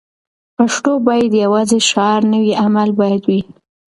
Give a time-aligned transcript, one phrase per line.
[0.57, 3.41] پښتو باید یوازې شعار نه وي؛ عمل باید وي.